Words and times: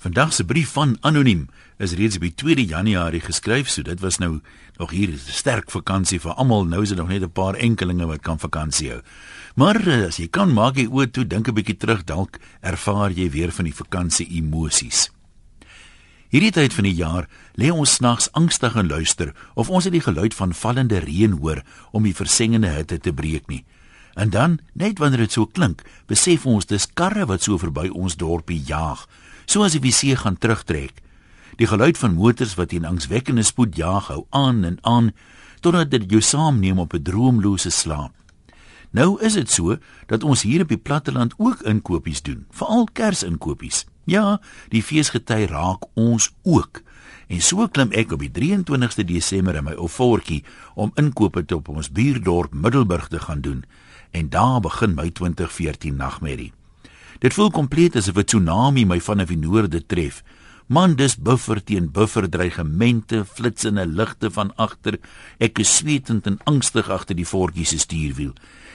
Vandag 0.00 0.32
se 0.32 0.44
brief 0.44 0.70
van 0.72 0.96
anoniem 1.00 1.48
is 1.76 1.92
reeds 1.92 2.16
op 2.16 2.22
die 2.24 2.32
2de 2.32 2.62
Januarie 2.64 3.20
geskryf, 3.20 3.68
so 3.68 3.82
dit 3.84 4.00
was 4.00 4.16
nou 4.18 4.40
nog 4.78 4.90
hier 4.90 5.08
'n 5.12 5.18
sterk 5.18 5.70
vakansie 5.70 6.20
vir 6.20 6.32
almal. 6.32 6.64
Nou 6.64 6.82
is 6.82 6.88
dit 6.88 6.98
nog 6.98 7.08
net 7.08 7.22
'n 7.22 7.30
paar 7.30 7.54
enkelinge 7.54 8.06
wat 8.06 8.20
kan 8.20 8.38
vakansie 8.38 8.88
hou. 8.90 9.00
Maar 9.54 9.86
eh, 9.86 10.06
as 10.06 10.16
jy 10.16 10.28
kan 10.28 10.52
maak 10.52 10.76
jy 10.76 10.86
oor 10.86 11.10
toe 11.10 11.26
dink 11.26 11.48
'n 11.48 11.54
bietjie 11.54 11.76
terug, 11.76 12.04
dalk 12.04 12.38
ervaar 12.60 13.10
jy 13.10 13.30
weer 13.30 13.52
van 13.52 13.64
die 13.64 13.74
vakansie 13.74 14.26
emosies. 14.28 15.10
Hierdie 16.28 16.52
tyd 16.52 16.72
van 16.72 16.84
die 16.84 16.94
jaar 16.94 17.28
lê 17.54 17.70
ons 17.70 17.94
snags 17.94 18.32
angstig 18.32 18.74
en 18.76 18.88
luister 18.88 19.34
of 19.54 19.68
ons 19.68 19.84
het 19.84 19.92
die 19.92 20.00
geluid 20.00 20.34
van 20.34 20.54
vallende 20.54 20.98
reën 20.98 21.32
hoor 21.32 21.62
om 21.92 22.02
die 22.02 22.14
versengende 22.14 22.68
hitte 22.68 22.98
te 22.98 23.12
breek 23.12 23.46
nie. 23.48 23.64
En 24.14 24.30
dan, 24.30 24.60
net 24.72 24.98
wanneer 24.98 25.18
dit 25.18 25.32
so 25.32 25.46
klink, 25.46 25.82
besef 26.06 26.46
ons 26.46 26.66
dis 26.66 26.88
karre 26.94 27.26
wat 27.26 27.42
so 27.42 27.58
verby 27.58 27.88
ons 27.88 28.16
dorpie 28.16 28.62
jaag 28.64 29.06
soos 29.50 29.74
die 29.74 29.92
see 29.92 30.16
gaan 30.16 30.38
terugtrek. 30.38 31.02
Die 31.58 31.66
geluid 31.66 31.98
van 31.98 32.14
motors 32.14 32.54
wat 32.54 32.72
in 32.72 32.86
angswekkende 32.86 33.42
spoed 33.42 33.76
jaag 33.76 34.06
hou 34.12 34.24
aan 34.30 34.64
en 34.64 34.78
aan 34.86 35.10
totdat 35.60 35.90
dit 35.90 36.06
jou 36.10 36.22
saamneem 36.22 36.78
op 36.78 36.94
'n 36.94 37.02
droomlose 37.02 37.70
slaap. 37.70 38.14
Nou 38.90 39.20
is 39.22 39.32
dit 39.32 39.50
so 39.50 39.76
dat 40.06 40.22
ons 40.22 40.42
hier 40.42 40.62
op 40.62 40.68
die 40.68 40.78
platteland 40.78 41.34
ook 41.36 41.62
inkopies 41.62 42.22
doen, 42.22 42.46
veral 42.50 42.88
Kersinkopies. 42.92 43.86
Ja, 44.04 44.40
die 44.68 44.82
feesgety 44.82 45.46
raak 45.46 45.84
ons 45.94 46.32
ook. 46.42 46.82
En 47.28 47.40
so 47.40 47.68
klim 47.68 47.92
ek 47.92 48.12
op 48.12 48.20
die 48.20 48.30
23ste 48.30 49.04
Desember 49.04 49.54
in 49.54 49.64
my 49.64 49.76
ou 49.78 49.88
voetjie 49.88 50.44
om 50.74 50.90
inkope 50.94 51.44
te 51.44 51.56
op 51.56 51.68
ons 51.68 51.90
buurdorp 51.90 52.52
Middelburg 52.52 53.08
te 53.08 53.18
gaan 53.18 53.40
doen. 53.40 53.64
En 54.10 54.28
daar 54.28 54.60
begin 54.60 54.94
my 54.94 55.10
2014 55.10 55.96
nagmerrie. 55.96 56.52
Dit 57.20 57.34
voel 57.36 57.50
kompleet 57.52 57.96
asof 57.96 58.16
'n 58.16 58.24
tsunami 58.24 58.84
my 58.88 59.00
vanaf 59.00 59.28
die 59.28 59.36
noorde 59.36 59.86
tref. 59.86 60.22
Man, 60.66 60.94
dis 60.94 61.16
buffer 61.16 61.64
teen 61.64 61.90
buffer 61.92 62.28
dreigemente, 62.28 63.24
flitsende 63.24 63.86
ligte 63.86 64.30
van 64.30 64.54
agter. 64.56 64.98
Ek 65.38 65.58
is 65.58 65.76
sweetend 65.76 66.26
en 66.26 66.38
angstig 66.44 66.88
agter 66.88 67.16
die 67.16 67.26
voetjie 67.26 67.66
se 67.66 67.78
stuurwiel. 67.78 68.32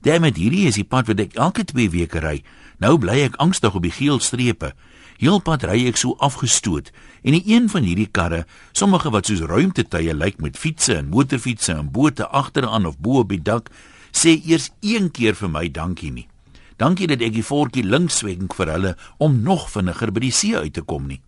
Daarmee 0.00 0.32
hierdie 0.34 0.66
is 0.66 0.74
die 0.74 0.84
pad 0.84 1.06
wat 1.06 1.20
ek 1.20 1.34
elke 1.34 1.64
2 1.64 1.90
weke 1.90 2.20
ry. 2.20 2.42
Nou 2.78 2.98
bly 2.98 3.22
ek 3.24 3.36
angstig 3.36 3.74
op 3.74 3.82
die 3.82 3.90
geel 3.90 4.20
strepe. 4.20 4.74
Heelpad 5.16 5.64
ry 5.64 5.86
ek 5.86 5.96
so 5.96 6.12
afgestoot 6.18 6.92
en 7.22 7.32
die 7.32 7.54
een 7.54 7.68
van 7.68 7.82
hierdie 7.82 8.10
karre, 8.12 8.44
sommige 8.72 9.10
wat 9.10 9.26
soos 9.26 9.40
ruimtetuie 9.40 10.14
lyk 10.14 10.40
met 10.40 10.58
fietsse 10.58 10.96
en 10.96 11.08
motorfietsse 11.08 11.72
en 11.72 11.90
bote 11.90 12.26
agteraan 12.28 12.86
of 12.86 12.98
bo 12.98 13.18
op 13.24 13.28
die 13.28 13.42
dak, 13.42 13.70
sê 14.12 14.36
eers 14.44 14.70
een 14.80 15.10
keer 15.10 15.34
vir 15.34 15.48
my 15.48 15.68
dankie 15.72 16.12
nie. 16.12 16.28
Dankie 16.76 17.08
dat 17.08 17.22
ek 17.24 17.32
die 17.32 17.44
voetjie 17.46 17.84
links 17.84 18.20
swenk 18.20 18.54
vir 18.58 18.68
hulle 18.68 18.92
om 19.22 19.40
nog 19.42 19.70
vinniger 19.72 20.12
by 20.12 20.26
die 20.26 20.34
see 20.34 20.56
uit 20.56 20.74
te 20.76 20.84
kom 20.84 21.06
nie. 21.08 21.22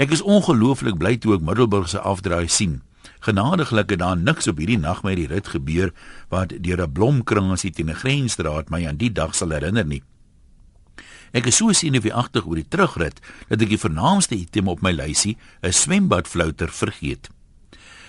Ek 0.00 0.10
is 0.10 0.24
ongelooflik 0.24 0.96
bly 0.98 1.16
toe 1.20 1.36
ek 1.36 1.44
Middelburg 1.44 1.90
se 1.92 2.00
afdraai 2.00 2.48
sien. 2.48 2.80
Genadiglik 3.20 3.92
het 3.92 4.00
daar 4.00 4.16
niks 4.16 4.48
op 4.48 4.58
hierdie 4.58 4.80
nag 4.80 5.02
met 5.04 5.20
die 5.20 5.28
rit 5.28 5.52
gebeur 5.52 5.92
wat 6.32 6.56
deur 6.64 6.80
'n 6.82 6.92
blomkransie 6.92 7.70
teen 7.70 7.90
'n 7.90 8.00
grensstraat 8.02 8.70
my 8.70 8.86
aan 8.88 8.96
die 8.96 9.12
dag 9.12 9.34
sal 9.34 9.50
herinner 9.50 9.84
nie. 9.84 10.02
Ek 11.32 11.46
is 11.46 11.56
so 11.56 11.72
senuweeagtig 11.72 12.46
oor 12.46 12.56
die 12.56 12.68
terugrit 12.68 13.20
dat 13.48 13.62
ek 13.62 13.68
die 13.68 13.78
vernaamste 13.78 14.36
item 14.36 14.68
op 14.68 14.82
my 14.82 14.92
lysie, 14.92 15.36
'n 15.62 15.72
swembadflouter, 15.72 16.68
vergeet. 16.68 17.33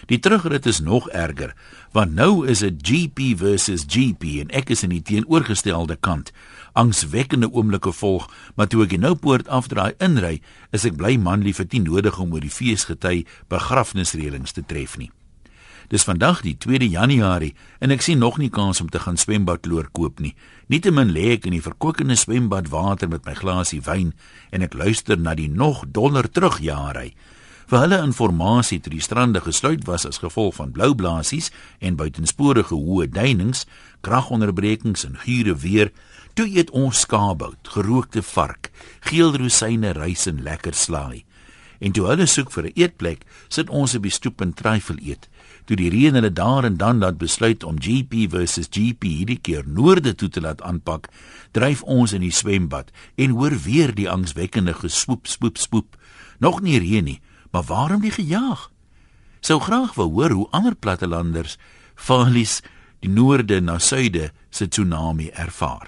Die 0.05 0.19
terugrit 0.19 0.65
is 0.65 0.79
nog 0.79 1.09
erger, 1.09 1.55
want 1.91 2.13
nou 2.13 2.45
is 2.45 2.59
dit 2.61 2.77
GP 2.77 3.31
versus 3.37 3.87
GP 3.89 4.37
en 4.43 4.51
ek 4.53 4.69
is 4.69 4.83
in 4.85 4.91
die 4.93 5.01
teenoorgestelde 5.01 5.97
kant. 5.97 6.29
Angswekkende 6.77 7.49
oomblikke 7.49 7.89
volg, 7.95 8.27
maar 8.53 8.69
toe 8.69 8.83
ek 8.85 8.93
die 8.93 9.01
nou 9.01 9.15
poort 9.17 9.49
afdraai 9.49 9.97
inry, 9.97 10.43
is 10.69 10.85
ek 10.85 10.99
bly 10.99 11.15
man 11.17 11.41
lief 11.41 11.57
het 11.57 11.73
nie 11.73 11.81
nodig 11.87 12.19
om 12.21 12.35
oor 12.37 12.45
die 12.45 12.53
feesgety 12.53 13.23
begrafnisreëlings 13.49 14.53
te 14.53 14.61
tref 14.61 14.93
nie. 15.01 15.09
Dis 15.89 16.05
vandag 16.05 16.43
die 16.45 16.53
2de 16.57 16.85
Januarie 16.89 17.53
en 17.81 17.93
ek 17.93 18.05
sien 18.05 18.21
nog 18.21 18.37
nie 18.41 18.49
kans 18.53 18.81
om 18.81 18.89
te 18.89 19.01
gaan 19.01 19.17
swembadloor 19.17 19.89
koop 19.93 20.21
nie. 20.21 20.35
Nietemin 20.69 21.13
lê 21.13 21.31
ek 21.35 21.45
in 21.49 21.57
die 21.57 21.65
verkwikkende 21.65 22.17
swembadwater 22.17 23.09
met 23.09 23.25
my 23.25 23.33
glasie 23.37 23.81
wyn 23.85 24.13
en 24.53 24.65
ek 24.65 24.77
luister 24.77 25.17
na 25.17 25.33
die 25.37 25.49
nog 25.49 25.81
donder 25.93 26.29
terugjaarery. 26.29 27.13
Vir 27.65 27.81
hulle 27.81 27.97
inligting 27.97 28.81
toe 28.85 28.91
die 28.93 29.01
strande 29.01 29.41
gesluit 29.41 29.87
was 29.87 30.03
as 30.05 30.19
gevolg 30.21 30.59
van 30.59 30.71
blou 30.71 30.91
blaasies 30.93 31.47
en 31.81 31.95
buitensporige 31.97 32.77
hoë 32.77 33.07
duinings, 33.09 33.65
kragonderbrekings 34.05 35.05
en 35.07 35.17
gure 35.23 35.55
weer, 35.63 35.89
toe 36.37 36.45
eet 36.45 36.69
ons 36.69 36.99
skaapbout, 37.01 37.65
gerookte 37.73 38.21
vark, 38.21 38.69
geel 39.09 39.33
rosyne, 39.33 39.95
rys 39.97 40.27
en 40.29 40.43
lekker 40.45 40.77
slaai. 40.77 41.23
En 41.81 41.91
toe 41.91 42.05
hulle 42.05 42.27
soek 42.29 42.51
vir 42.53 42.67
'n 42.69 42.75
eetplek, 42.75 43.25
sit 43.49 43.69
ons 43.69 43.95
op 43.95 44.03
die 44.03 44.13
stoep 44.13 44.41
en 44.41 44.53
tryfel 44.53 45.01
eet. 45.01 45.27
Toe 45.65 45.75
die 45.75 45.89
reën 45.89 46.13
hulle 46.13 46.33
daar 46.33 46.65
en 46.65 46.77
dan 46.77 46.99
laat 46.99 47.17
besluit 47.17 47.63
om 47.63 47.81
GP 47.81 48.29
versus 48.29 48.69
GP 48.69 49.03
hierdie 49.03 49.41
keer 49.41 49.63
noorde 49.65 50.15
toe 50.15 50.29
te 50.29 50.41
laat 50.41 50.61
aanpak, 50.61 51.09
dryf 51.51 51.81
ons 51.81 52.13
in 52.13 52.21
die 52.21 52.31
swembad 52.31 52.91
en 53.15 53.29
hoor 53.31 53.57
weer 53.57 53.95
die 53.95 54.09
angswekkende 54.09 54.73
geswoep 54.73 55.27
spoep 55.27 55.57
spoep. 55.57 55.97
Nog 56.39 56.61
nie 56.61 56.79
reën 56.79 57.03
nie, 57.03 57.21
Maar 57.55 57.63
waarom 57.63 58.01
die 58.03 58.11
gejaag? 58.11 58.67
Sou 59.39 59.61
graag 59.63 59.93
wou 59.95 60.09
hoor 60.11 60.33
hoe 60.35 60.47
ander 60.51 60.75
plattelanders 60.75 61.55
valies 61.95 62.57
die 62.99 63.07
noorde 63.09 63.61
na 63.63 63.77
suide 63.79 64.33
se 64.51 64.67
tsunami 64.67 65.29
ervaar. 65.31 65.87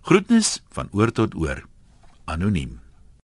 Groetnis 0.00 0.62
van 0.72 0.88
oor 0.96 1.12
tot 1.12 1.36
oor. 1.36 1.66
Anoniem. 2.24 2.78